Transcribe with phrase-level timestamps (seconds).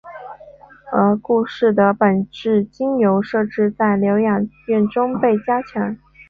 [0.91, 5.95] 而故事的本质经由设置在疗养院中被加强。